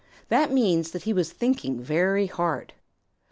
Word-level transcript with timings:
That 0.29 0.51
means 0.51 0.89
that 0.93 1.03
he 1.03 1.13
was 1.13 1.31
thinking 1.31 1.79
very 1.79 2.25
hard. 2.25 2.73